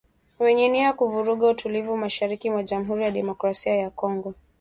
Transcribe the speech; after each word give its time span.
wenye 0.39 0.69
nia 0.69 0.81
ya 0.83 0.93
kuvuruga 0.93 1.47
utulivu 1.49 1.97
mashariki 1.97 2.49
mwa 2.49 2.63
Jamuhuri 2.63 3.03
ya 3.03 3.11
demokrasia 3.11 3.75
ya 3.75 3.89
Kongo 3.89 4.33